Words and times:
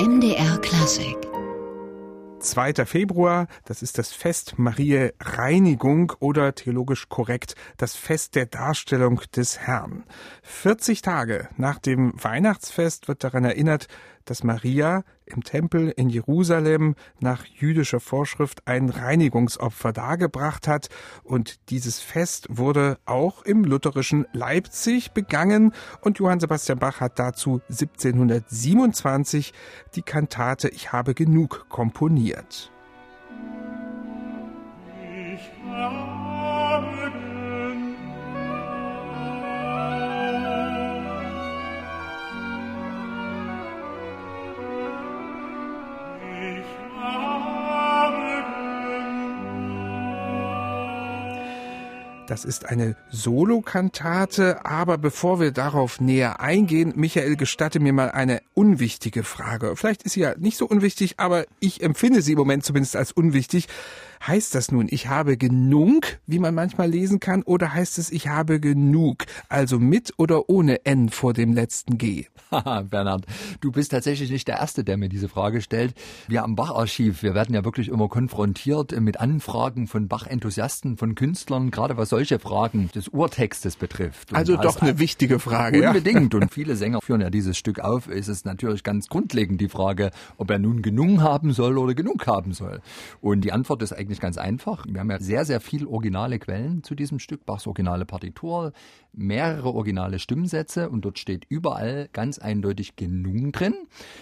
MDR 0.00 0.56
Klassik 0.62 1.18
2. 2.40 2.86
Februar, 2.86 3.48
das 3.66 3.82
ist 3.82 3.98
das 3.98 4.14
Fest 4.14 4.58
Mariä 4.58 5.12
Reinigung 5.20 6.14
oder 6.20 6.54
theologisch 6.54 7.10
korrekt 7.10 7.54
das 7.76 7.96
Fest 7.96 8.34
der 8.34 8.46
Darstellung 8.46 9.20
des 9.36 9.58
Herrn. 9.58 10.04
40 10.42 11.02
Tage 11.02 11.50
nach 11.58 11.78
dem 11.78 12.14
Weihnachtsfest 12.16 13.08
wird 13.08 13.24
daran 13.24 13.44
erinnert, 13.44 13.88
dass 14.24 14.44
Maria 14.44 15.04
im 15.26 15.44
Tempel 15.44 15.90
in 15.90 16.08
Jerusalem 16.08 16.94
nach 17.20 17.44
jüdischer 17.44 18.00
Vorschrift 18.00 18.66
ein 18.66 18.88
Reinigungsopfer 18.88 19.92
dargebracht 19.92 20.66
hat 20.68 20.88
und 21.22 21.70
dieses 21.70 22.00
Fest 22.00 22.46
wurde 22.50 22.98
auch 23.06 23.42
im 23.42 23.64
lutherischen 23.64 24.26
Leipzig 24.32 25.12
begangen 25.12 25.72
und 26.00 26.18
Johann 26.18 26.40
Sebastian 26.40 26.78
Bach 26.78 27.00
hat 27.00 27.18
dazu 27.18 27.60
1727 27.68 29.52
die 29.94 30.02
Kantate 30.02 30.68
Ich 30.68 30.92
habe 30.92 31.14
genug 31.14 31.66
komponiert. 31.68 32.72
Das 52.30 52.44
ist 52.44 52.66
eine 52.66 52.94
Solokantate, 53.10 54.64
aber 54.64 54.98
bevor 54.98 55.40
wir 55.40 55.50
darauf 55.50 56.00
näher 56.00 56.38
eingehen, 56.38 56.92
Michael, 56.94 57.34
gestatte 57.34 57.80
mir 57.80 57.92
mal 57.92 58.12
eine 58.12 58.40
unwichtige 58.54 59.24
Frage. 59.24 59.74
Vielleicht 59.74 60.04
ist 60.04 60.12
sie 60.12 60.20
ja 60.20 60.36
nicht 60.38 60.56
so 60.56 60.64
unwichtig, 60.64 61.14
aber 61.16 61.44
ich 61.58 61.82
empfinde 61.82 62.22
sie 62.22 62.34
im 62.34 62.38
Moment 62.38 62.64
zumindest 62.64 62.94
als 62.94 63.10
unwichtig. 63.10 63.66
Heißt 64.26 64.54
das 64.54 64.70
nun, 64.70 64.86
ich 64.90 65.06
habe 65.06 65.38
genug, 65.38 66.18
wie 66.26 66.38
man 66.38 66.54
manchmal 66.54 66.90
lesen 66.90 67.20
kann, 67.20 67.42
oder 67.42 67.72
heißt 67.72 67.96
es, 67.98 68.12
ich 68.12 68.28
habe 68.28 68.60
genug, 68.60 69.24
also 69.48 69.78
mit 69.78 70.12
oder 70.18 70.50
ohne 70.50 70.84
N 70.84 71.08
vor 71.08 71.32
dem 71.32 71.54
letzten 71.54 71.96
G? 71.96 72.26
Haha, 72.50 72.82
Bernhard, 72.82 73.24
du 73.60 73.72
bist 73.72 73.92
tatsächlich 73.92 74.30
nicht 74.30 74.46
der 74.46 74.58
Erste, 74.58 74.84
der 74.84 74.98
mir 74.98 75.08
diese 75.08 75.28
Frage 75.28 75.62
stellt. 75.62 75.94
Wir 76.28 76.44
am 76.44 76.54
Bach-Archiv, 76.54 77.22
wir 77.22 77.34
werden 77.34 77.54
ja 77.54 77.64
wirklich 77.64 77.88
immer 77.88 78.08
konfrontiert 78.08 78.98
mit 79.00 79.20
Anfragen 79.20 79.86
von 79.86 80.08
Bach-Enthusiasten, 80.08 80.98
von 80.98 81.14
Künstlern, 81.14 81.70
gerade 81.70 81.96
was 81.96 82.10
solche 82.10 82.38
Fragen 82.38 82.90
des 82.94 83.08
Urtextes 83.08 83.76
betrifft. 83.76 84.32
Und 84.32 84.36
also 84.36 84.56
doch 84.56 84.82
eine 84.82 84.98
wichtige 84.98 85.38
Frage. 85.38 85.86
Unbedingt. 85.86 86.34
Ja? 86.34 86.40
Und 86.40 86.50
viele 86.52 86.76
Sänger 86.76 87.00
führen 87.00 87.22
ja 87.22 87.30
dieses 87.30 87.56
Stück 87.56 87.80
auf. 87.80 88.08
Es 88.08 88.28
ist 88.28 88.44
natürlich 88.44 88.82
ganz 88.82 89.08
grundlegend 89.08 89.60
die 89.60 89.68
Frage, 89.68 90.10
ob 90.36 90.50
er 90.50 90.58
nun 90.58 90.82
genug 90.82 91.20
haben 91.20 91.52
soll 91.52 91.78
oder 91.78 91.94
genug 91.94 92.26
haben 92.26 92.52
soll. 92.52 92.82
Und 93.20 93.42
die 93.42 93.52
Antwort 93.52 93.82
ist 93.82 93.92
eigentlich 93.92 94.09
eigentlich 94.10 94.20
ganz 94.20 94.38
einfach. 94.38 94.84
Wir 94.88 94.98
haben 94.98 95.10
ja 95.10 95.20
sehr, 95.20 95.44
sehr 95.44 95.60
viel 95.60 95.86
originale 95.86 96.40
Quellen 96.40 96.82
zu 96.82 96.96
diesem 96.96 97.20
Stück, 97.20 97.46
Bachs 97.46 97.68
originale 97.68 98.04
Partitur, 98.04 98.72
mehrere 99.12 99.72
originale 99.72 100.18
Stimmsätze 100.18 100.90
und 100.90 101.04
dort 101.04 101.18
steht 101.20 101.44
überall 101.48 102.08
ganz 102.12 102.40
eindeutig 102.40 102.96
Gnung 102.96 103.52
drin. 103.52 103.74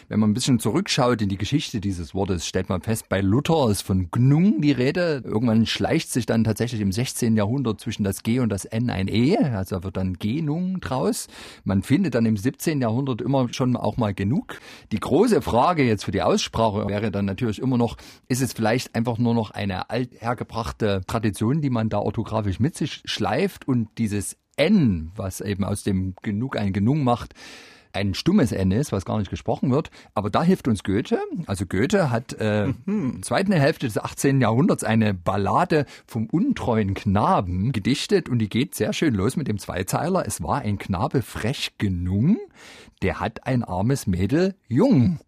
Wenn 0.09 0.21
man 0.21 0.31
ein 0.31 0.35
bisschen 0.35 0.59
zurückschaut 0.59 1.23
in 1.23 1.31
die 1.31 1.39
Geschichte 1.39 1.81
dieses 1.81 2.15
Wortes, 2.15 2.47
stellt 2.47 2.69
man 2.69 2.83
fest, 2.83 3.09
bei 3.09 3.23
Luther 3.23 3.71
ist 3.71 3.81
von 3.81 4.11
Gnung 4.11 4.61
die 4.61 4.73
Rede. 4.73 5.23
Irgendwann 5.25 5.65
schleicht 5.65 6.11
sich 6.11 6.27
dann 6.27 6.45
tatsächlich 6.45 6.83
im 6.83 6.93
16. 6.93 7.37
Jahrhundert 7.37 7.81
zwischen 7.81 8.05
das 8.05 8.23
G 8.23 8.41
und 8.41 8.51
das 8.51 8.67
N 8.67 8.91
ein 8.91 9.09
E, 9.09 9.39
also 9.39 9.83
wird 9.85 9.97
dann 9.97 10.15
Genung 10.15 10.81
draus. 10.81 11.29
Man 11.65 11.83
findet 11.83 12.15
dann 12.15 12.27
im 12.27 12.37
17. 12.37 12.83
Jahrhundert 12.83 13.23
immer 13.23 13.51
schon 13.55 13.75
auch 13.75 13.97
mal 13.97 14.13
genug. 14.13 14.59
Die 14.93 15.01
große 15.01 15.41
Frage 15.41 15.83
jetzt 15.83 16.05
für 16.05 16.13
die 16.13 16.23
Aussprache 16.23 16.89
wäre 16.89 17.11
dann 17.11 17.25
natürlich 17.25 17.59
immer 17.59 17.79
noch, 17.79 17.97
ist 18.29 18.43
es 18.43 18.53
vielleicht 18.53 18.95
einfach 18.95 19.17
nur 19.17 19.33
noch 19.35 19.51
eine 19.51 19.78
althergebrachte 19.83 21.03
Tradition, 21.07 21.61
die 21.61 21.71
man 21.71 21.89
da 21.89 21.99
orthografisch 21.99 22.61
mit 22.61 22.77
sich 22.77 23.03
schleift 23.05 23.67
und 23.67 23.89
dieses 23.99 24.37
N, 24.57 25.13
was 25.17 25.41
eben 25.41 25.65
aus 25.65 25.83
dem 25.83 26.15
Genug 26.23 26.57
ein 26.57 26.73
Genug 26.73 26.99
macht, 26.99 27.35
ein 27.93 28.15
stummes 28.15 28.53
N 28.53 28.71
ist, 28.71 28.93
was 28.93 29.05
gar 29.05 29.19
nicht 29.19 29.31
gesprochen 29.31 29.71
wird. 29.71 29.91
Aber 30.15 30.31
da 30.31 30.43
hilft 30.43 30.69
uns 30.69 30.83
Goethe. 30.83 31.19
Also 31.47 31.67
Goethe 31.67 32.11
hat 32.11 32.37
äh, 32.39 32.73
mhm. 32.85 33.23
zweiten 33.23 33.53
Hälfte 33.53 33.87
des 33.87 33.99
18. 33.99 34.41
Jahrhunderts 34.41 34.85
eine 34.85 35.15
Ballade 35.15 35.87
vom 36.07 36.27
untreuen 36.27 36.95
Knaben 36.95 37.73
gedichtet 37.73 38.29
und 38.29 38.39
die 38.39 38.49
geht 38.49 38.75
sehr 38.75 38.93
schön 38.93 39.15
los 39.15 39.37
mit 39.37 39.49
dem 39.49 39.59
Zweizeiler. 39.59 40.27
Es 40.27 40.43
war 40.43 40.61
ein 40.61 40.79
Knabe 40.79 41.23
frech 41.23 41.73
genug, 41.79 42.39
der 43.03 43.21
hat 43.21 43.47
ein 43.47 43.65
armes 43.65 44.07
Mädel 44.07 44.55
jung. 44.69 45.19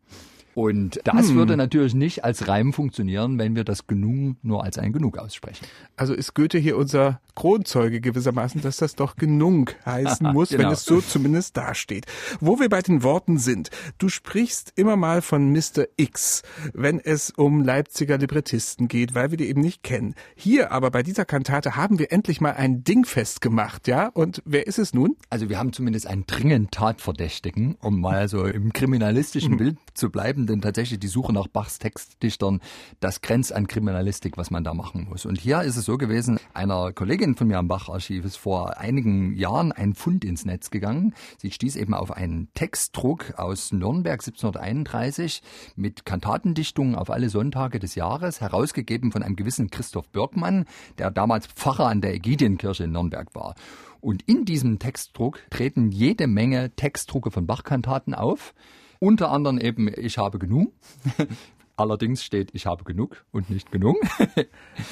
Und 0.60 1.00
das 1.04 1.31
hm. 1.31 1.37
würde 1.37 1.56
natürlich 1.56 1.94
nicht 1.94 2.22
als 2.22 2.47
Reim 2.47 2.75
funktionieren, 2.75 3.38
wenn 3.38 3.56
wir 3.56 3.65
das 3.65 3.87
Genug 3.87 4.37
nur 4.43 4.62
als 4.62 4.76
ein 4.76 4.93
Genug 4.93 5.16
aussprechen. 5.16 5.65
Also 5.97 6.12
ist 6.12 6.34
Goethe 6.34 6.59
hier 6.59 6.76
unser 6.76 7.22
Kronzeuge 7.34 8.03
gewissermaßen, 8.03 8.60
dass 8.60 8.76
das 8.76 8.94
doch 8.94 9.16
Genug 9.16 9.75
heißen 9.87 10.31
muss, 10.34 10.50
genau. 10.50 10.65
wenn 10.65 10.72
es 10.72 10.84
so 10.84 11.00
zumindest 11.00 11.56
dasteht. 11.56 12.04
Wo 12.41 12.60
wir 12.60 12.69
bei 12.69 12.82
den 12.82 13.03
Worten 13.03 13.38
sind. 13.38 13.70
Du 13.97 14.10
sprichst 14.10 14.75
immer 14.76 14.97
mal 14.97 15.22
von 15.22 15.50
Mr. 15.50 15.87
X, 15.97 16.43
wenn 16.75 17.00
es 17.00 17.31
um 17.31 17.65
Leipziger 17.65 18.19
Librettisten 18.19 18.87
geht, 18.87 19.15
weil 19.15 19.31
wir 19.31 19.38
die 19.38 19.49
eben 19.49 19.62
nicht 19.62 19.82
kennen. 19.82 20.15
Hier 20.34 20.72
aber 20.72 20.91
bei 20.91 21.03
dieser 21.03 21.25
Kantate 21.25 21.75
haben 21.75 21.99
wir 21.99 22.12
endlich 22.12 22.43
mal 22.43 22.53
ein 22.53 22.84
Ding 22.84 23.06
festgemacht, 23.06 23.88
ja? 23.88 24.09
Und 24.09 24.43
wer 24.44 24.66
ist 24.66 24.78
es 24.78 24.93
nun? 24.93 25.16
Also 25.31 25.49
wir 25.49 25.59
haben 25.59 25.72
zumindest 25.72 26.06
einen 26.06 26.26
dringend 26.26 26.72
Tatverdächtigen, 26.72 27.76
um 27.81 27.99
mal 27.99 28.28
so 28.28 28.44
im 28.44 28.75
kriminalistischen 28.75 29.53
hm. 29.53 29.56
Bild 29.56 29.78
zu 29.94 30.10
bleiben, 30.10 30.50
denn 30.50 30.61
tatsächlich 30.61 31.00
die 31.00 31.09
Suche 31.09 31.33
nach 31.33 31.47
Bachs 31.47 31.78
Textdichtern, 31.78 32.61
das 33.00 33.22
grenzt 33.22 33.53
an 33.53 33.66
Kriminalistik, 33.66 34.37
was 34.37 34.50
man 34.50 34.65
da 34.65 34.75
machen 34.75 35.06
muss. 35.09 35.25
Und 35.25 35.41
hier 35.41 35.62
ist 35.62 35.77
es 35.77 35.84
so 35.84 35.97
gewesen, 35.97 36.38
einer 36.53 36.93
Kollegin 36.93 37.34
von 37.34 37.49
mir 37.49 37.59
am 37.59 37.69
Bach-Archiv 37.69 38.25
ist 38.25 38.37
vor 38.37 38.78
einigen 38.78 39.34
Jahren 39.34 39.72
ein 39.72 39.94
Fund 39.94 40.25
ins 40.25 40.44
Netz 40.44 40.71
gegangen. 40.71 41.15
Sie 41.38 41.50
stieß 41.50 41.77
eben 41.77 41.94
auf 41.94 42.11
einen 42.11 42.49
Textdruck 42.55 43.38
aus 43.38 43.72
Nürnberg 43.72 44.21
1731 44.21 45.43
mit 45.77 46.05
Kantatendichtungen 46.05 46.94
auf 46.94 47.11
alle 47.11 47.31
Sonntage 47.31 47.78
des 47.78 47.94
Jahres, 47.94 48.41
herausgegeben 48.41 49.12
von 49.12 49.22
einem 49.22 49.37
gewissen 49.37 49.71
Christoph 49.71 50.09
Birkmann, 50.09 50.67
der 50.99 51.11
damals 51.11 51.47
Pfarrer 51.47 51.87
an 51.87 52.00
der 52.00 52.15
Ägidienkirche 52.15 52.84
in 52.84 52.93
Nürnberg 52.93 53.34
war. 53.34 53.55
Und 54.00 54.22
in 54.22 54.44
diesem 54.44 54.78
Textdruck 54.78 55.41
treten 55.50 55.91
jede 55.91 56.27
Menge 56.27 56.71
Textdrucke 56.75 57.31
von 57.31 57.47
Bachkantaten 57.47 58.15
auf. 58.15 58.55
Unter 59.00 59.31
anderem 59.33 59.59
eben 59.59 59.88
Ich 59.88 60.19
habe 60.19 60.38
genug. 60.38 60.72
Allerdings 61.77 62.22
steht, 62.22 62.50
ich 62.53 62.66
habe 62.66 62.84
genug 62.84 63.25
und 63.33 63.49
nicht 63.49 63.72
genug. 63.72 63.97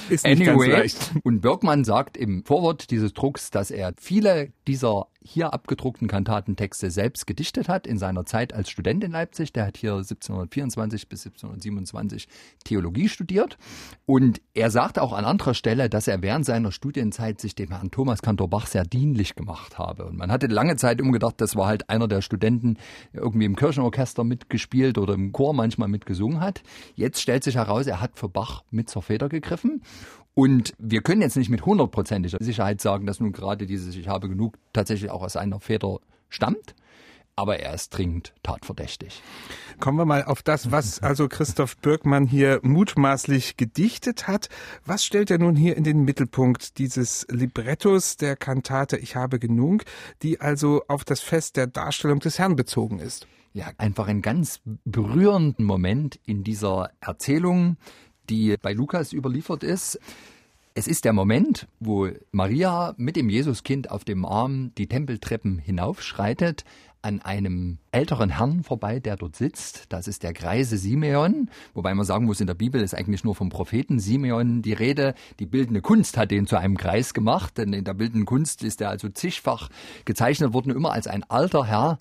Ist 0.09 0.25
nicht 0.25 0.49
anyway, 0.49 0.69
ganz 0.71 0.79
leicht. 0.79 1.13
Und 1.23 1.43
Bergmann 1.43 1.85
sagt 1.85 2.17
im 2.17 2.45
Vorwort 2.47 2.91
dieses 2.91 3.13
Drucks, 3.13 3.51
dass 3.51 3.71
er 3.71 3.93
viele 4.01 4.53
dieser 4.67 5.09
hier 5.29 5.53
abgedruckten 5.53 6.09
Kantatentexte 6.09 6.91
selbst 6.91 7.27
gedichtet 7.27 7.69
hat 7.69 7.87
in 7.87 7.99
seiner 7.99 8.25
Zeit 8.25 8.55
als 8.55 8.71
Student 8.71 9.05
in 9.05 9.13
Leipzig. 9.13 9.53
Der 9.53 9.67
hat 9.67 9.77
hier 9.77 9.93
1724 9.93 11.09
bis 11.09 11.27
1727 11.27 12.29
Theologie 12.65 13.11
studiert. 13.11 13.59
Und 14.07 14.41
er 14.55 14.71
sagte 14.71 15.03
auch 15.03 15.13
an 15.13 15.27
anderer 15.27 15.53
Stelle, 15.53 15.91
dass 15.91 16.09
er 16.09 16.23
während 16.23 16.47
seiner 16.47 16.73
Studienzeit 16.73 17.41
sich 17.43 17.55
dem 17.55 17.69
Herrn 17.69 17.91
Thomas 17.91 18.23
Kantor 18.23 18.49
Bach 18.49 18.67
sehr 18.67 18.85
dienlich 18.85 19.35
gemacht 19.35 19.77
habe. 19.77 20.07
Und 20.07 20.17
man 20.17 20.33
hatte 20.33 20.47
lange 20.47 20.77
Zeit 20.77 21.03
umgedacht, 21.03 21.35
das 21.43 21.57
war 21.57 21.67
halt 21.67 21.91
einer 21.91 22.09
der 22.09 22.23
Studenten, 22.23 22.79
der 23.13 23.23
irgendwie 23.23 23.45
im 23.45 23.57
Kirchenorchester 23.57 24.25
mitgespielt 24.25 24.97
oder 24.97 25.13
im 25.13 25.33
Chor 25.33 25.53
manchmal 25.53 25.89
mitgesungen 25.89 26.41
hat. 26.41 26.63
Jetzt 26.95 27.21
stellt 27.21 27.45
sich 27.45 27.57
heraus, 27.57 27.87
er 27.87 28.01
hat 28.01 28.17
für 28.17 28.31
Bach 28.31 28.63
mit 28.71 28.89
zur 28.89 29.03
Feder 29.03 29.29
gegriffen. 29.29 29.83
Und 30.39 30.73
wir 30.79 31.03
können 31.03 31.21
jetzt 31.21 31.37
nicht 31.37 31.51
mit 31.51 31.67
hundertprozentiger 31.67 32.39
Sicherheit 32.41 32.81
sagen, 32.81 33.07
dass 33.07 33.19
nun 33.19 33.33
gerade 33.33 33.67
dieses 33.67 33.97
Ich 33.97 34.07
habe 34.07 34.29
genug 34.29 34.57
tatsächlich 34.73 35.11
auch 35.11 35.18
aus 35.23 35.37
einer 35.37 35.61
Feder 35.61 35.99
stammt 36.29 36.75
aber 37.39 37.61
er 37.61 37.73
ist 37.73 37.91
dringend 37.91 38.35
tatverdächtig. 38.43 39.23
Kommen 39.79 39.97
wir 39.97 40.05
mal 40.05 40.25
auf 40.25 40.43
das, 40.43 40.73
was 40.73 41.01
also 41.01 41.29
Christoph 41.29 41.77
Birkmann 41.77 42.27
hier 42.27 42.59
mutmaßlich 42.65 43.57
gedichtet 43.57 44.27
hat. 44.27 44.49
Was 44.85 45.05
stellt 45.05 45.31
er 45.31 45.39
nun 45.39 45.55
hier 45.55 45.77
in 45.77 45.85
den 45.85 46.05
Mittelpunkt 46.05 46.79
dieses 46.79 47.29
Librettos 47.31 48.17
der 48.17 48.35
Kantate 48.35 48.97
Ich 48.97 49.15
habe 49.15 49.39
genug, 49.39 49.85
die 50.23 50.41
also 50.41 50.83
auf 50.89 51.05
das 51.05 51.21
Fest 51.21 51.57
der 51.57 51.69
Darstellung 51.69 52.19
des 52.19 52.41
Herrn 52.41 52.57
bezogen 52.57 52.99
ist? 52.99 53.29
ja, 53.53 53.73
einfach 53.79 54.09
einen 54.09 54.23
ganz 54.23 54.61
berührenden 54.85 55.65
Moment 55.65 56.21
in 56.27 56.45
dieser 56.45 56.91
Erzählung, 57.01 57.77
die 58.29 58.57
bei 58.57 58.73
Lukas 58.73 59.13
überliefert 59.13 59.65
ist. 59.65 59.99
Es 60.79 60.87
ist 60.87 61.05
der 61.05 61.13
Moment, 61.13 61.67
wo 61.81 62.07
Maria 62.31 62.95
mit 62.99 63.17
dem 63.17 63.29
Jesuskind 63.31 63.91
auf 63.91 64.05
dem 64.05 64.25
Arm 64.25 64.71
die 64.79 64.87
Tempeltreppen 64.87 65.59
hinaufschreitet. 65.59 66.63
an 67.03 67.21
einem 67.21 67.79
älteren 67.91 68.31
Herrn 68.31 68.63
vorbei, 68.63 69.01
der 69.01 69.17
dort 69.17 69.35
sitzt. 69.35 69.87
Das 69.89 70.07
ist 70.07 70.23
der 70.23 70.33
greise 70.33 70.77
Simeon, 70.77 71.49
wobei 71.75 71.95
man 71.95 72.05
sagen 72.05 72.27
muss, 72.27 72.41
in 72.41 72.47
der 72.47 72.55
Bibel 72.55 72.81
ist 72.81 72.95
eigentlich 72.95 73.25
nur 73.25 73.35
vom 73.35 73.49
Propheten 73.51 73.99
Simeon 73.99 74.63
die 74.63 74.73
Rede. 74.73 75.15
Die 75.41 75.47
bildende 75.47 75.81
Kunst 75.81 76.17
hat 76.17 76.31
den 76.31 76.47
zu 76.47 76.57
einem 76.57 76.77
Greis 76.77 77.15
gemacht, 77.15 77.59
denn 77.59 77.73
in 77.73 77.85
der 77.85 77.95
bildenden 77.95 78.27
Kunst 78.27 78.63
ist 78.63 78.81
er 78.81 78.91
also 78.91 79.09
zigfach 79.09 79.71
gezeichnet 80.05 80.53
worden, 80.53 80.75
immer 80.75 80.93
als 80.93 81.07
ein 81.09 81.25
alter 81.25 81.67
Herr, 81.67 81.99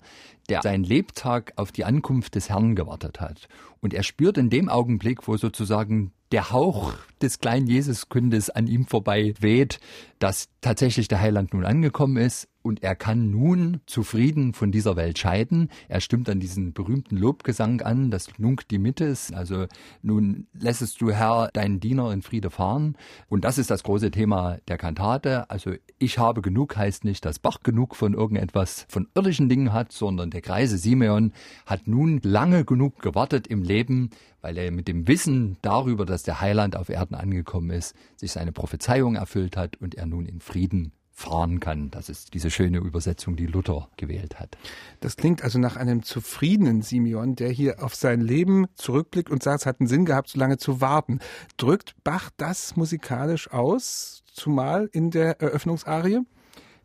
der 0.48 0.62
seinen 0.62 0.84
Lebtag 0.84 1.52
auf 1.56 1.72
die 1.72 1.84
Ankunft 1.84 2.36
des 2.36 2.48
Herrn 2.48 2.76
gewartet 2.76 3.20
hat. 3.20 3.48
Und 3.80 3.94
er 3.94 4.02
spürt 4.04 4.38
in 4.38 4.50
dem 4.50 4.68
Augenblick, 4.68 5.26
wo 5.26 5.36
sozusagen 5.36 6.12
der 6.32 6.50
Hauch 6.50 6.92
des 7.22 7.38
kleinen 7.38 7.66
Jesuskundes 7.66 8.50
an 8.50 8.66
ihm 8.66 8.86
vorbei 8.86 9.34
weht, 9.40 9.80
dass 10.18 10.48
tatsächlich 10.60 11.08
der 11.08 11.20
Heiland 11.20 11.54
nun 11.54 11.64
angekommen 11.64 12.16
ist 12.16 12.48
und 12.68 12.82
er 12.82 12.94
kann 12.94 13.30
nun 13.30 13.80
zufrieden 13.86 14.52
von 14.52 14.70
dieser 14.70 14.94
Welt 14.94 15.18
scheiden. 15.18 15.70
Er 15.88 16.02
stimmt 16.02 16.28
dann 16.28 16.38
diesen 16.38 16.74
berühmten 16.74 17.16
Lobgesang 17.16 17.80
an, 17.80 18.10
das 18.10 18.28
Nunc 18.38 18.68
dimittis, 18.68 19.32
also 19.32 19.64
nun 20.02 20.46
lässest 20.52 21.00
du 21.00 21.10
Herr 21.10 21.48
deinen 21.54 21.80
Diener 21.80 22.12
in 22.12 22.20
Friede 22.20 22.50
fahren. 22.50 22.96
Und 23.28 23.44
das 23.44 23.56
ist 23.56 23.70
das 23.70 23.82
große 23.82 24.10
Thema 24.10 24.58
der 24.68 24.76
Kantate. 24.76 25.48
Also 25.50 25.72
ich 25.98 26.18
habe 26.18 26.42
genug 26.42 26.76
heißt 26.76 27.04
nicht, 27.04 27.24
dass 27.24 27.38
Bach 27.38 27.60
genug 27.62 27.96
von 27.96 28.12
irgendetwas 28.12 28.84
von 28.90 29.08
irdischen 29.14 29.48
Dingen 29.48 29.72
hat, 29.72 29.90
sondern 29.90 30.30
der 30.30 30.42
greise 30.42 30.76
Simeon 30.76 31.32
hat 31.64 31.88
nun 31.88 32.20
lange 32.22 32.66
genug 32.66 33.00
gewartet 33.00 33.46
im 33.46 33.62
Leben, 33.62 34.10
weil 34.42 34.58
er 34.58 34.70
mit 34.70 34.88
dem 34.88 35.08
Wissen 35.08 35.56
darüber, 35.62 36.04
dass 36.04 36.22
der 36.22 36.42
Heiland 36.42 36.76
auf 36.76 36.90
Erden 36.90 37.14
angekommen 37.14 37.70
ist, 37.70 37.96
sich 38.16 38.32
seine 38.32 38.52
Prophezeiung 38.52 39.16
erfüllt 39.16 39.56
hat 39.56 39.76
und 39.80 39.94
er 39.94 40.04
nun 40.04 40.26
in 40.26 40.40
Frieden 40.40 40.92
fahren 41.18 41.58
kann. 41.58 41.90
Das 41.90 42.08
ist 42.08 42.32
diese 42.34 42.48
schöne 42.48 42.78
Übersetzung, 42.78 43.34
die 43.34 43.46
Luther 43.46 43.88
gewählt 43.96 44.38
hat. 44.38 44.56
Das 45.00 45.16
klingt 45.16 45.42
also 45.42 45.58
nach 45.58 45.76
einem 45.76 46.04
zufriedenen 46.04 46.80
Simeon, 46.80 47.34
der 47.34 47.50
hier 47.50 47.82
auf 47.82 47.96
sein 47.96 48.20
Leben 48.20 48.66
zurückblickt 48.76 49.28
und 49.28 49.42
sagt, 49.42 49.62
es 49.62 49.66
hat 49.66 49.80
einen 49.80 49.88
Sinn 49.88 50.04
gehabt, 50.04 50.28
so 50.28 50.38
lange 50.38 50.58
zu 50.58 50.80
warten. 50.80 51.18
Drückt 51.56 51.96
Bach 52.04 52.30
das 52.36 52.76
musikalisch 52.76 53.50
aus, 53.50 54.22
zumal 54.32 54.88
in 54.92 55.10
der 55.10 55.40
Eröffnungsarie? 55.40 56.20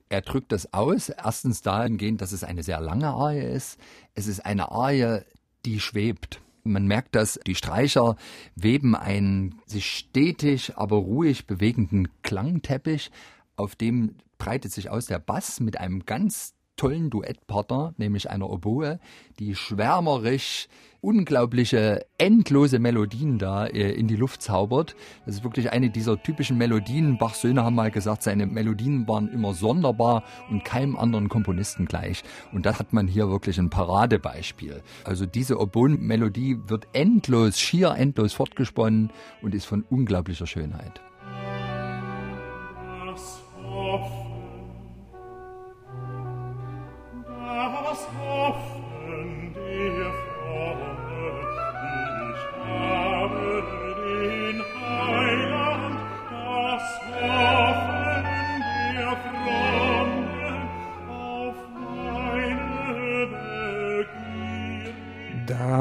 Er 0.09 0.21
drückt 0.21 0.51
das 0.51 0.73
aus, 0.73 1.09
erstens 1.09 1.61
dahingehend, 1.61 2.19
dass 2.19 2.31
es 2.31 2.43
eine 2.43 2.63
sehr 2.63 2.81
lange 2.81 3.09
Arie 3.09 3.53
ist. 3.53 3.79
Es 4.15 4.25
ist 4.25 4.43
eine 4.45 4.71
Arie, 4.71 5.21
die 5.63 5.79
schwebt. 5.79 6.41
Man 6.63 6.87
merkt 6.87 7.15
dass 7.15 7.39
die 7.45 7.55
Streicher 7.55 8.15
weben 8.55 8.95
einen 8.95 9.61
sich 9.67 9.85
stetig, 9.85 10.73
aber 10.75 10.95
ruhig 10.97 11.45
bewegenden 11.45 12.07
Klangteppich, 12.23 13.11
auf 13.55 13.75
dem 13.75 14.15
breitet 14.37 14.71
sich 14.71 14.89
aus 14.89 15.05
der 15.05 15.19
Bass 15.19 15.59
mit 15.59 15.79
einem 15.79 16.05
ganz 16.05 16.53
tollen 16.75 17.09
Duettpartner, 17.09 17.93
nämlich 17.97 18.29
einer 18.29 18.49
Oboe, 18.49 18.99
die 19.39 19.55
schwärmerisch 19.55 20.67
unglaubliche, 21.01 22.05
endlose 22.17 22.79
Melodien 22.79 23.37
da 23.37 23.65
äh, 23.65 23.91
in 23.91 24.07
die 24.07 24.15
Luft 24.15 24.41
zaubert. 24.41 24.95
Das 25.25 25.35
ist 25.35 25.43
wirklich 25.43 25.71
eine 25.73 25.89
dieser 25.89 26.21
typischen 26.23 26.57
Melodien. 26.57 27.17
Bachs 27.17 27.41
Söhne 27.41 27.63
haben 27.63 27.75
mal 27.75 27.91
gesagt, 27.91 28.23
seine 28.23 28.45
Melodien 28.45 29.05
waren 29.05 29.27
immer 29.27 29.53
sonderbar 29.53 30.23
und 30.49 30.63
keinem 30.63 30.95
anderen 30.95 31.27
Komponisten 31.27 31.85
gleich. 31.87 32.23
Und 32.53 32.65
das 32.65 32.79
hat 32.79 32.93
man 32.93 33.07
hier 33.07 33.29
wirklich 33.29 33.59
ein 33.59 33.69
Paradebeispiel. 33.69 34.81
Also 35.03 35.25
diese 35.25 35.59
Oboen-Melodie 35.59 36.57
wird 36.67 36.87
endlos, 36.93 37.59
schier 37.59 37.95
endlos 37.97 38.31
fortgesponnen 38.31 39.11
und 39.41 39.53
ist 39.53 39.65
von 39.65 39.83
unglaublicher 39.89 40.47
Schönheit. 40.47 41.01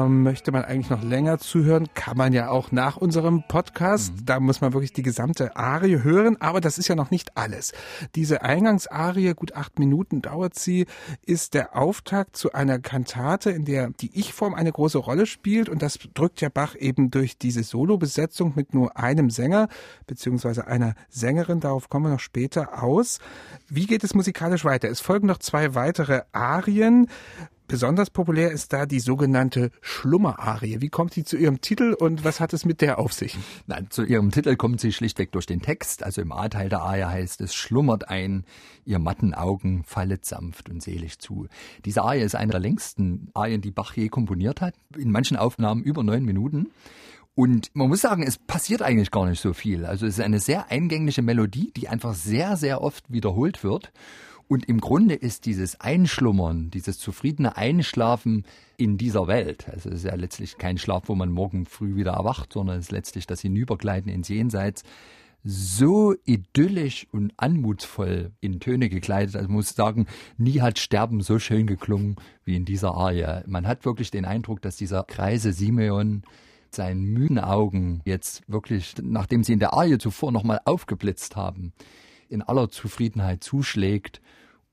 Möchte 0.07 0.51
man 0.51 0.65
eigentlich 0.65 0.89
noch 0.89 1.03
länger 1.03 1.37
zuhören, 1.37 1.87
kann 1.93 2.17
man 2.17 2.33
ja 2.33 2.49
auch 2.49 2.71
nach 2.71 2.97
unserem 2.97 3.43
Podcast. 3.47 4.13
Mhm. 4.13 4.25
Da 4.25 4.39
muss 4.39 4.61
man 4.61 4.73
wirklich 4.73 4.93
die 4.93 5.03
gesamte 5.03 5.55
Arie 5.55 6.03
hören, 6.03 6.37
aber 6.39 6.61
das 6.61 6.77
ist 6.77 6.87
ja 6.87 6.95
noch 6.95 7.11
nicht 7.11 7.37
alles. 7.37 7.73
Diese 8.15 8.41
Eingangsarie, 8.41 9.33
gut 9.33 9.55
acht 9.55 9.79
Minuten 9.79 10.21
dauert 10.21 10.55
sie, 10.55 10.85
ist 11.25 11.53
der 11.53 11.75
Auftakt 11.75 12.37
zu 12.37 12.53
einer 12.53 12.79
Kantate, 12.79 13.51
in 13.51 13.65
der 13.65 13.89
die 13.89 14.17
Ich-Form 14.17 14.53
eine 14.53 14.71
große 14.71 14.97
Rolle 14.97 15.25
spielt 15.25 15.69
und 15.69 15.81
das 15.81 15.99
drückt 16.13 16.41
ja 16.41 16.49
Bach 16.49 16.75
eben 16.75 17.11
durch 17.11 17.37
diese 17.37 17.63
Solo-Besetzung 17.63 18.53
mit 18.55 18.73
nur 18.73 18.97
einem 18.97 19.29
Sänger 19.29 19.67
beziehungsweise 20.07 20.67
einer 20.67 20.95
Sängerin, 21.09 21.59
darauf 21.59 21.89
kommen 21.89 22.05
wir 22.05 22.11
noch 22.11 22.19
später 22.19 22.83
aus. 22.83 23.19
Wie 23.69 23.85
geht 23.85 24.03
es 24.03 24.13
musikalisch 24.13 24.65
weiter? 24.65 24.89
Es 24.89 24.99
folgen 24.99 25.27
noch 25.27 25.39
zwei 25.39 25.75
weitere 25.75 26.21
Arien. 26.31 27.07
Besonders 27.73 28.11
populär 28.11 28.51
ist 28.51 28.71
da 28.71 28.85
die 28.85 28.99
sogenannte 28.99 29.71
Schlummerarie. 29.81 30.79
Wie 30.79 30.89
kommt 30.89 31.15
sie 31.15 31.23
zu 31.23 31.37
ihrem 31.37 31.59
Titel 31.59 31.95
und 31.97 32.23
was 32.23 32.39
hat 32.39 32.53
es 32.53 32.65
mit 32.65 32.81
der 32.81 32.99
auf 32.99 33.13
sich? 33.13 33.35
Nein, 33.65 33.87
zu 33.89 34.03
ihrem 34.03 34.29
Titel 34.29 34.55
kommt 34.57 34.79
sie 34.79 34.93
schlichtweg 34.93 35.31
durch 35.31 35.47
den 35.47 35.59
Text. 35.59 36.03
Also 36.03 36.21
im 36.21 36.31
A-Teil 36.31 36.69
der 36.69 36.83
Arie 36.83 37.05
heißt 37.05 37.41
es, 37.41 37.55
schlummert 37.55 38.09
ein, 38.09 38.45
ihr 38.85 38.99
matten 38.99 39.33
Augen 39.33 39.83
fallet 39.85 40.23
sanft 40.23 40.69
und 40.69 40.83
selig 40.83 41.17
zu. 41.17 41.47
Diese 41.83 42.03
Arie 42.03 42.21
ist 42.21 42.35
eine 42.35 42.51
der 42.51 42.59
längsten 42.59 43.31
Arien, 43.33 43.61
die 43.61 43.71
Bach 43.71 43.95
je 43.95 44.07
komponiert 44.07 44.61
hat. 44.61 44.75
In 44.95 45.09
manchen 45.09 45.35
Aufnahmen 45.35 45.81
über 45.81 46.03
neun 46.03 46.25
Minuten. 46.25 46.67
Und 47.33 47.71
man 47.73 47.87
muss 47.87 48.01
sagen, 48.01 48.21
es 48.21 48.37
passiert 48.37 48.83
eigentlich 48.83 49.09
gar 49.09 49.25
nicht 49.25 49.41
so 49.41 49.53
viel. 49.53 49.87
Also 49.87 50.05
es 50.05 50.19
ist 50.19 50.23
eine 50.23 50.39
sehr 50.39 50.69
eingängliche 50.69 51.23
Melodie, 51.23 51.71
die 51.75 51.89
einfach 51.89 52.13
sehr, 52.13 52.55
sehr 52.55 52.83
oft 52.83 53.11
wiederholt 53.11 53.63
wird. 53.63 53.91
Und 54.47 54.65
im 54.65 54.79
Grunde 54.79 55.15
ist 55.15 55.45
dieses 55.45 55.79
Einschlummern, 55.79 56.69
dieses 56.69 56.99
zufriedene 56.99 57.57
Einschlafen 57.57 58.45
in 58.77 58.97
dieser 58.97 59.27
Welt, 59.27 59.69
also 59.69 59.89
es 59.89 59.95
ist 59.97 60.05
ja 60.05 60.15
letztlich 60.15 60.57
kein 60.57 60.77
Schlaf, 60.77 61.03
wo 61.07 61.15
man 61.15 61.31
morgen 61.31 61.65
früh 61.65 61.95
wieder 61.95 62.11
erwacht, 62.11 62.53
sondern 62.53 62.79
es 62.79 62.85
ist 62.85 62.91
letztlich 62.91 63.25
das 63.25 63.41
Hinübergleiten 63.41 64.11
ins 64.11 64.27
Jenseits, 64.27 64.83
so 65.43 66.15
idyllisch 66.25 67.07
und 67.11 67.33
anmutsvoll 67.37 68.31
in 68.39 68.59
Töne 68.59 68.89
gekleidet. 68.89 69.35
Also 69.35 69.49
muss 69.49 69.75
sagen, 69.75 70.07
nie 70.37 70.61
hat 70.61 70.79
Sterben 70.79 71.21
so 71.21 71.37
schön 71.39 71.67
geklungen 71.67 72.15
wie 72.45 72.55
in 72.55 72.65
dieser 72.65 72.95
Arie. 72.95 73.43
Man 73.45 73.67
hat 73.67 73.85
wirklich 73.85 74.09
den 74.09 74.25
Eindruck, 74.25 74.61
dass 74.61 74.77
dieser 74.77 75.03
Kreise 75.03 75.51
Simeon 75.51 76.23
seinen 76.71 77.03
müden 77.03 77.39
Augen 77.39 78.01
jetzt 78.05 78.43
wirklich, 78.47 78.95
nachdem 79.01 79.43
sie 79.43 79.53
in 79.53 79.59
der 79.59 79.73
Arie 79.73 79.97
zuvor 79.97 80.31
nochmal 80.31 80.61
aufgeblitzt 80.65 81.35
haben, 81.35 81.73
in 82.29 82.41
aller 82.41 82.69
Zufriedenheit 82.69 83.43
zuschlägt 83.43 84.21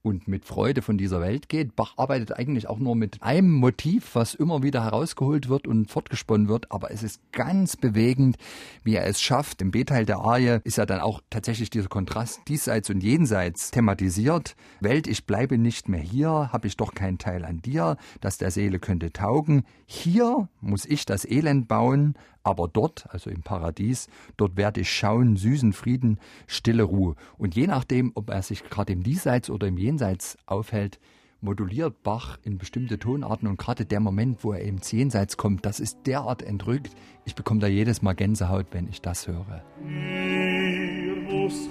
und 0.02 0.28
mit 0.28 0.44
Freude 0.44 0.82
von 0.82 0.96
dieser 0.96 1.20
Welt 1.20 1.48
geht. 1.48 1.76
Bach 1.76 1.94
arbeitet 1.98 2.32
eigentlich 2.32 2.68
auch 2.68 2.78
nur 2.78 2.96
mit 2.96 3.22
einem 3.22 3.52
Motiv, 3.52 4.14
was 4.14 4.34
immer 4.34 4.62
wieder 4.62 4.82
herausgeholt 4.84 5.48
wird 5.48 5.66
und 5.66 5.90
fortgesponnen 5.90 6.48
wird, 6.48 6.72
aber 6.72 6.90
es 6.90 7.02
ist 7.02 7.20
ganz 7.32 7.76
bewegend, 7.76 8.36
wie 8.82 8.94
er 8.94 9.06
es 9.06 9.20
schafft. 9.20 9.60
Im 9.60 9.70
B-Teil 9.70 10.06
der 10.06 10.18
Arie 10.18 10.60
ist 10.64 10.78
ja 10.78 10.86
dann 10.86 11.00
auch 11.00 11.20
tatsächlich 11.28 11.70
dieser 11.70 11.88
Kontrast 11.88 12.40
diesseits 12.48 12.88
und 12.88 13.02
jenseits 13.02 13.70
thematisiert. 13.70 14.56
Welt, 14.80 15.06
ich 15.06 15.26
bleibe 15.26 15.58
nicht 15.58 15.88
mehr 15.88 16.00
hier, 16.00 16.50
habe 16.52 16.66
ich 16.66 16.76
doch 16.76 16.94
keinen 16.94 17.18
Teil 17.18 17.44
an 17.44 17.60
dir, 17.60 17.96
das 18.20 18.38
der 18.38 18.50
Seele 18.50 18.78
könnte 18.78 19.12
taugen. 19.12 19.64
Hier 19.84 20.48
muss 20.60 20.86
ich 20.86 21.04
das 21.04 21.26
Elend 21.26 21.68
bauen, 21.68 22.14
aber 22.42 22.68
dort, 22.68 23.06
also 23.10 23.30
im 23.30 23.42
Paradies, 23.42 24.08
dort 24.36 24.56
werde 24.56 24.80
ich 24.80 24.92
schauen, 24.92 25.36
süßen 25.36 25.72
Frieden, 25.72 26.18
stille 26.46 26.84
Ruhe. 26.84 27.14
Und 27.38 27.54
je 27.54 27.66
nachdem, 27.66 28.12
ob 28.14 28.30
er 28.30 28.42
sich 28.42 28.64
gerade 28.64 28.92
im 28.92 29.02
Diesseits 29.02 29.50
oder 29.50 29.66
im 29.66 29.76
Jenseits 29.76 30.38
aufhält, 30.46 30.98
moduliert 31.40 32.02
Bach 32.02 32.38
in 32.42 32.58
bestimmte 32.58 32.98
Tonarten 32.98 33.48
und 33.48 33.58
gerade 33.58 33.86
der 33.86 34.00
Moment, 34.00 34.44
wo 34.44 34.52
er 34.52 34.60
ins 34.60 34.92
Jenseits 34.92 35.36
kommt, 35.36 35.64
das 35.64 35.80
ist 35.80 36.06
derart 36.06 36.42
entrückt. 36.42 36.94
Ich 37.24 37.34
bekomme 37.34 37.60
da 37.60 37.66
jedes 37.66 38.02
Mal 38.02 38.14
Gänsehaut, 38.14 38.66
wenn 38.72 38.88
ich 38.88 39.00
das 39.00 39.26
höre. 39.26 39.64
Hier 39.82 41.16
muss 41.30 41.54
ich 41.54 41.70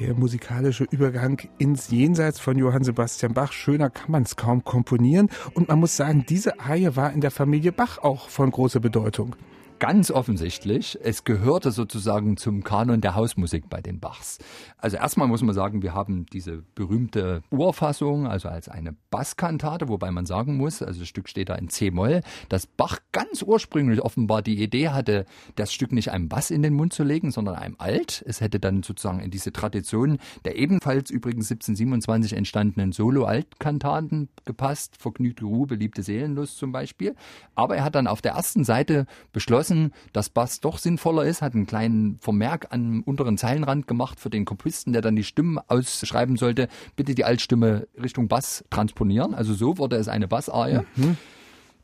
Der 0.00 0.14
musikalische 0.14 0.84
Übergang 0.90 1.40
ins 1.58 1.90
Jenseits 1.90 2.40
von 2.40 2.58
Johann 2.58 2.82
Sebastian 2.82 3.32
Bach. 3.32 3.52
Schöner 3.52 3.90
kann 3.90 4.10
man 4.10 4.24
es 4.24 4.34
kaum 4.34 4.64
komponieren. 4.64 5.30
Und 5.54 5.68
man 5.68 5.78
muss 5.78 5.96
sagen, 5.96 6.26
diese 6.28 6.58
Arie 6.58 6.96
war 6.96 7.12
in 7.12 7.20
der 7.20 7.30
Familie 7.30 7.70
Bach 7.70 7.98
auch 7.98 8.28
von 8.28 8.50
großer 8.50 8.80
Bedeutung 8.80 9.36
ganz 9.84 10.10
offensichtlich, 10.10 10.98
es 11.02 11.24
gehörte 11.24 11.70
sozusagen 11.70 12.38
zum 12.38 12.64
Kanon 12.64 13.02
der 13.02 13.14
Hausmusik 13.14 13.68
bei 13.68 13.82
den 13.82 14.00
Bachs. 14.00 14.38
Also 14.78 14.96
erstmal 14.96 15.28
muss 15.28 15.42
man 15.42 15.54
sagen, 15.54 15.82
wir 15.82 15.92
haben 15.92 16.24
diese 16.32 16.62
berühmte 16.74 17.42
Urfassung, 17.50 18.26
also 18.26 18.48
als 18.48 18.70
eine 18.70 18.96
Basskantate, 19.10 19.90
wobei 19.90 20.10
man 20.10 20.24
sagen 20.24 20.56
muss, 20.56 20.80
also 20.80 21.00
das 21.00 21.08
Stück 21.08 21.28
steht 21.28 21.50
da 21.50 21.54
in 21.56 21.68
C-Moll, 21.68 22.22
dass 22.48 22.66
Bach 22.66 23.00
ganz 23.12 23.42
ursprünglich 23.42 24.00
offenbar 24.00 24.40
die 24.40 24.62
Idee 24.62 24.88
hatte, 24.88 25.26
das 25.54 25.70
Stück 25.70 25.92
nicht 25.92 26.12
einem 26.12 26.30
Bass 26.30 26.50
in 26.50 26.62
den 26.62 26.72
Mund 26.72 26.94
zu 26.94 27.04
legen, 27.04 27.30
sondern 27.30 27.56
einem 27.56 27.76
Alt. 27.76 28.24
Es 28.26 28.40
hätte 28.40 28.60
dann 28.60 28.82
sozusagen 28.82 29.20
in 29.20 29.30
diese 29.30 29.52
Tradition 29.52 30.16
der 30.46 30.56
ebenfalls 30.56 31.10
übrigens 31.10 31.50
1727 31.50 32.32
entstandenen 32.32 32.92
Solo-Altkantaten 32.92 34.30
gepasst, 34.46 34.96
Vergnügte 34.98 35.44
Ruhe, 35.44 35.66
beliebte 35.66 36.02
Seelenlust 36.02 36.56
zum 36.56 36.72
Beispiel. 36.72 37.14
Aber 37.54 37.76
er 37.76 37.84
hat 37.84 37.96
dann 37.96 38.06
auf 38.06 38.22
der 38.22 38.32
ersten 38.32 38.64
Seite 38.64 39.04
beschlossen, 39.34 39.73
beschlossen, 39.74 39.92
dass 40.12 40.30
Bass 40.30 40.60
doch 40.60 40.78
sinnvoller 40.78 41.24
ist, 41.24 41.42
hat 41.42 41.54
einen 41.54 41.66
kleinen 41.66 42.18
Vermerk 42.18 42.68
am 42.70 43.02
unteren 43.02 43.36
Zeilenrand 43.36 43.86
gemacht 43.86 44.20
für 44.20 44.30
den 44.30 44.44
Komponisten, 44.44 44.92
der 44.92 45.02
dann 45.02 45.16
die 45.16 45.24
Stimmen 45.24 45.58
ausschreiben 45.68 46.36
sollte, 46.36 46.68
bitte 46.96 47.14
die 47.14 47.24
Altstimme 47.24 47.86
Richtung 48.00 48.28
Bass 48.28 48.64
transponieren. 48.70 49.34
Also 49.34 49.54
so 49.54 49.78
wurde 49.78 49.96
es 49.96 50.08
eine 50.08 50.28
Bassarie. 50.28 50.80
Mhm. 50.96 51.16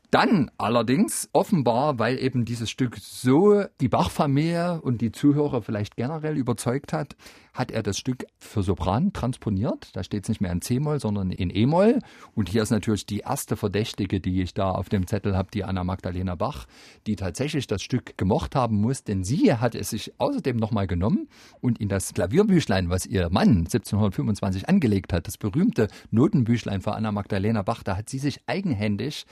Dann 0.09 0.51
allerdings 0.57 1.29
offenbar, 1.31 1.97
weil 1.97 2.19
eben 2.19 2.43
dieses 2.43 2.69
Stück 2.69 2.97
so 2.99 3.63
die 3.79 3.87
Bach-Familie 3.87 4.81
und 4.81 4.99
die 4.99 5.13
Zuhörer 5.13 5.61
vielleicht 5.61 5.95
generell 5.95 6.35
überzeugt 6.35 6.91
hat, 6.91 7.15
hat 7.53 7.71
er 7.71 7.83
das 7.83 7.97
Stück 7.97 8.25
für 8.37 8.63
Sopran 8.63 9.13
transponiert. 9.13 9.89
Da 9.93 10.03
steht 10.03 10.23
es 10.23 10.29
nicht 10.29 10.41
mehr 10.41 10.51
in 10.51 10.61
C-Moll, 10.61 10.99
sondern 10.99 11.31
in 11.31 11.53
E-Moll. 11.53 11.99
Und 12.33 12.49
hier 12.49 12.63
ist 12.63 12.69
natürlich 12.69 13.05
die 13.05 13.19
erste 13.19 13.57
Verdächtige, 13.57 14.19
die 14.19 14.41
ich 14.41 14.53
da 14.53 14.71
auf 14.71 14.89
dem 14.89 15.07
Zettel 15.07 15.35
habe, 15.35 15.49
die 15.53 15.63
Anna 15.63 15.83
Magdalena 15.83 16.35
Bach, 16.35 16.65
die 17.07 17.15
tatsächlich 17.15 17.67
das 17.67 17.81
Stück 17.81 18.17
gemocht 18.17 18.55
haben 18.55 18.77
muss, 18.77 19.03
denn 19.03 19.23
sie 19.23 19.53
hat 19.53 19.75
es 19.75 19.89
sich 19.89 20.13
außerdem 20.17 20.55
nochmal 20.57 20.87
genommen 20.87 21.27
und 21.59 21.79
in 21.79 21.89
das 21.89 22.13
Klavierbüchlein, 22.13 22.89
was 22.89 23.05
ihr 23.05 23.29
Mann 23.29 23.65
1725 23.65 24.69
angelegt 24.69 25.11
hat, 25.11 25.27
das 25.27 25.37
berühmte 25.37 25.87
Notenbüchlein 26.11 26.81
für 26.81 26.93
Anna 26.93 27.11
Magdalena 27.11 27.63
Bach, 27.63 27.83
da 27.83 27.97
hat 27.97 28.09
sie 28.09 28.19
sich 28.19 28.41
eigenhändig 28.47 29.25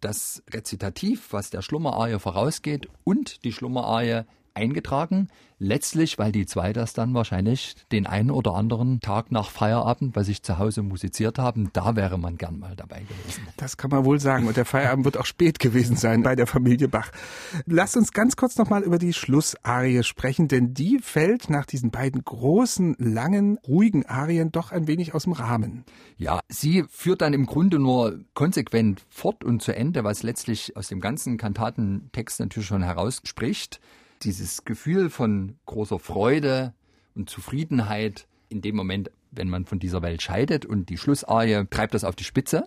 das 0.00 0.42
Rezitativ, 0.50 1.32
was 1.32 1.50
der 1.50 1.62
Schlummerarie 1.62 2.18
vorausgeht, 2.18 2.88
und 3.04 3.44
die 3.44 3.52
Schlummerarie 3.52 4.24
eingetragen. 4.54 5.28
Letztlich, 5.58 6.18
weil 6.18 6.32
die 6.32 6.46
zwei 6.46 6.72
das 6.72 6.94
dann 6.94 7.14
wahrscheinlich 7.14 7.76
den 7.92 8.06
einen 8.06 8.30
oder 8.30 8.54
anderen 8.54 9.00
Tag 9.00 9.30
nach 9.30 9.50
Feierabend 9.50 10.12
bei 10.12 10.24
sich 10.24 10.42
zu 10.42 10.58
Hause 10.58 10.82
musiziert 10.82 11.38
haben, 11.38 11.70
da 11.72 11.94
wäre 11.94 12.18
man 12.18 12.36
gern 12.36 12.58
mal 12.58 12.74
dabei 12.74 13.00
gewesen. 13.00 13.46
Das 13.56 13.76
kann 13.76 13.90
man 13.90 14.04
wohl 14.04 14.18
sagen. 14.18 14.48
Und 14.48 14.56
der 14.56 14.64
Feierabend 14.64 15.04
wird 15.04 15.16
auch 15.16 15.26
spät 15.26 15.60
gewesen 15.60 15.96
sein 15.96 16.22
bei 16.22 16.34
der 16.34 16.48
Familie 16.48 16.88
Bach. 16.88 17.10
Lasst 17.66 17.96
uns 17.96 18.12
ganz 18.12 18.36
kurz 18.36 18.56
nochmal 18.56 18.82
über 18.82 18.98
die 18.98 19.12
Schlussarie 19.12 20.02
sprechen, 20.02 20.48
denn 20.48 20.74
die 20.74 20.98
fällt 20.98 21.50
nach 21.50 21.66
diesen 21.66 21.90
beiden 21.90 22.24
großen, 22.24 22.96
langen, 22.98 23.58
ruhigen 23.66 24.06
Arien 24.06 24.50
doch 24.50 24.72
ein 24.72 24.88
wenig 24.88 25.14
aus 25.14 25.22
dem 25.22 25.32
Rahmen. 25.32 25.84
Ja, 26.16 26.40
sie 26.48 26.84
führt 26.90 27.22
dann 27.22 27.32
im 27.32 27.46
Grunde 27.46 27.78
nur 27.78 28.18
konsequent 28.34 29.02
fort 29.08 29.44
und 29.44 29.62
zu 29.62 29.74
Ende, 29.74 30.02
was 30.02 30.24
letztlich 30.24 30.76
aus 30.76 30.88
dem 30.88 31.00
ganzen 31.00 31.38
Kantatentext 31.38 32.40
natürlich 32.40 32.66
schon 32.68 32.82
herausspricht 32.82 33.80
dieses 34.24 34.64
Gefühl 34.64 35.10
von 35.10 35.56
großer 35.66 35.98
Freude 35.98 36.74
und 37.14 37.30
Zufriedenheit 37.30 38.26
in 38.48 38.62
dem 38.62 38.76
Moment, 38.76 39.10
wenn 39.30 39.48
man 39.48 39.66
von 39.66 39.78
dieser 39.78 40.02
Welt 40.02 40.22
scheidet 40.22 40.64
und 40.64 40.88
die 40.88 40.98
Schlussarie 40.98 41.66
treibt 41.68 41.94
das 41.94 42.04
auf 42.04 42.16
die 42.16 42.24
Spitze. 42.24 42.66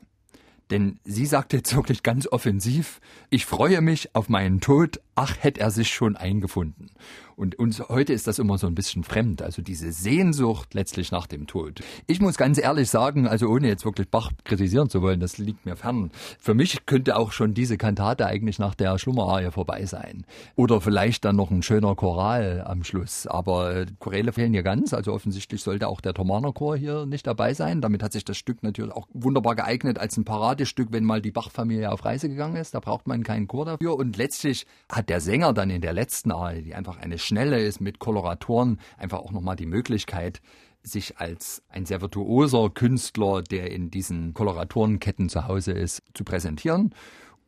Denn 0.69 0.99
sie 1.03 1.25
sagt 1.25 1.53
jetzt 1.53 1.75
wirklich 1.75 2.03
ganz 2.03 2.27
offensiv, 2.27 2.99
ich 3.29 3.45
freue 3.45 3.81
mich 3.81 4.13
auf 4.15 4.29
meinen 4.29 4.59
Tod, 4.59 4.99
ach, 5.15 5.35
hätte 5.39 5.61
er 5.61 5.71
sich 5.71 5.93
schon 5.93 6.15
eingefunden. 6.15 6.91
Und 7.37 7.59
uns 7.59 7.79
heute 7.87 8.13
ist 8.13 8.25
das 8.25 8.39
immer 8.39 8.57
so 8.57 8.65
ein 8.65 8.73
bisschen 8.73 9.03
fremd, 9.03 9.43
also 9.43 9.61
diese 9.61 9.91
Sehnsucht 9.91 10.73
letztlich 10.73 11.11
nach 11.11 11.27
dem 11.27 11.45
Tod. 11.45 11.81
Ich 12.07 12.19
muss 12.19 12.35
ganz 12.35 12.57
ehrlich 12.57 12.89
sagen, 12.89 13.27
also 13.27 13.47
ohne 13.47 13.67
jetzt 13.67 13.85
wirklich 13.85 14.09
Bach 14.09 14.31
kritisieren 14.43 14.89
zu 14.89 15.03
wollen, 15.03 15.19
das 15.19 15.37
liegt 15.37 15.63
mir 15.63 15.75
fern. 15.75 16.09
Für 16.39 16.55
mich 16.55 16.87
könnte 16.87 17.15
auch 17.15 17.31
schon 17.31 17.53
diese 17.53 17.77
Kantate 17.77 18.25
eigentlich 18.25 18.57
nach 18.57 18.73
der 18.73 18.97
Schlummerarie 18.97 19.51
vorbei 19.51 19.85
sein. 19.85 20.25
Oder 20.55 20.81
vielleicht 20.81 21.25
dann 21.25 21.35
noch 21.35 21.51
ein 21.51 21.61
schöner 21.61 21.93
Choral 21.93 22.63
am 22.65 22.83
Schluss. 22.83 23.27
Aber 23.27 23.75
äh, 23.75 23.85
Choräle 23.99 24.33
fehlen 24.33 24.53
hier 24.53 24.63
ganz, 24.63 24.95
also 24.95 25.13
offensichtlich 25.13 25.61
sollte 25.61 25.89
auch 25.89 26.01
der 26.01 26.15
Thomaner 26.15 26.53
Chor 26.53 26.75
hier 26.75 27.05
nicht 27.05 27.27
dabei 27.27 27.53
sein. 27.53 27.81
Damit 27.81 28.01
hat 28.01 28.13
sich 28.13 28.25
das 28.25 28.37
Stück 28.37 28.63
natürlich 28.63 28.93
auch 28.93 29.07
wunderbar 29.13 29.55
geeignet 29.55 29.99
als 29.99 30.17
ein 30.17 30.25
Paradestück, 30.57 30.91
wenn 30.91 31.03
mal 31.03 31.21
die 31.21 31.29
Bach-Familie 31.31 31.91
auf 31.91 32.03
Reise 32.03 32.29
gegangen 32.29 32.55
ist. 32.55 32.73
Da 32.73 32.79
braucht 32.79 33.07
man 33.07 33.23
keinen 33.23 33.47
Chor 33.47 33.65
dafür. 33.65 33.95
Und 33.95 34.17
letztlich 34.17 34.65
hat 34.91 35.07
der 35.07 35.21
Sänger 35.21 35.53
dann 35.53 35.69
in 35.69 35.81
der 35.81 35.93
letzten 35.93 36.31
Arie, 36.31 36.63
die 36.63 36.73
einfach 36.73 36.97
eine 36.97 37.19
schnelle 37.19 37.59
ist 37.59 37.79
mit 37.79 37.99
Koloratoren, 37.99 38.79
einfach 38.97 39.19
auch 39.19 39.31
nochmal 39.31 39.55
die 39.55 39.67
Möglichkeit, 39.67 40.41
sich 40.81 41.19
als 41.19 41.61
ein 41.69 41.85
sehr 41.85 42.01
virtuoser 42.01 42.71
Künstler, 42.71 43.43
der 43.43 43.69
in 43.69 43.91
diesen 43.91 44.33
Koloratorenketten 44.33 45.29
zu 45.29 45.47
Hause 45.47 45.73
ist, 45.73 46.01
zu 46.15 46.23
präsentieren. 46.23 46.91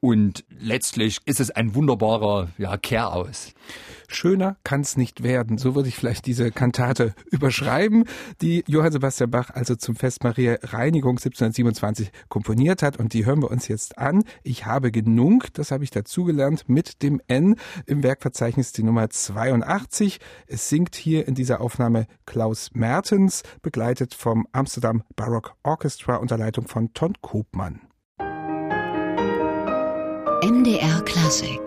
Und 0.01 0.45
letztlich 0.49 1.19
ist 1.25 1.39
es 1.39 1.51
ein 1.51 1.75
wunderbarer 1.75 2.49
ja, 2.57 2.77
Care-aus. 2.77 3.53
Schöner 4.07 4.57
kann 4.63 4.81
es 4.81 4.97
nicht 4.97 5.23
werden. 5.23 5.57
So 5.57 5.75
würde 5.75 5.89
ich 5.89 5.95
vielleicht 5.95 6.25
diese 6.25 6.51
Kantate 6.51 7.13
überschreiben, 7.31 8.05
die 8.41 8.63
Johann 8.65 8.91
Sebastian 8.91 9.29
Bach 9.29 9.49
also 9.51 9.75
zum 9.75 9.95
Fest 9.95 10.23
Maria 10.23 10.57
Reinigung 10.63 11.17
1727 11.17 12.11
komponiert 12.29 12.81
hat. 12.81 12.97
Und 12.97 13.13
die 13.13 13.25
hören 13.25 13.41
wir 13.41 13.51
uns 13.51 13.67
jetzt 13.67 13.97
an. 13.97 14.23
Ich 14.43 14.65
habe 14.65 14.91
genug, 14.91 15.53
das 15.53 15.71
habe 15.71 15.83
ich 15.83 15.91
dazugelernt, 15.91 16.67
mit 16.67 17.03
dem 17.03 17.21
N 17.27 17.55
im 17.85 18.01
Werkverzeichnis 18.01 18.71
die 18.71 18.83
Nummer 18.83 19.09
82. 19.09 20.19
Es 20.47 20.69
singt 20.69 20.95
hier 20.95 21.27
in 21.27 21.35
dieser 21.35 21.61
Aufnahme 21.61 22.07
Klaus 22.25 22.71
Mertens, 22.73 23.43
begleitet 23.61 24.13
vom 24.13 24.47
Amsterdam 24.53 25.03
Baroque 25.15 25.53
Orchestra 25.63 26.15
unter 26.15 26.37
Leitung 26.37 26.67
von 26.67 26.93
Ton 26.93 27.13
Koopmann. 27.21 27.88
MDR 30.41 31.03
Klassik 31.03 31.59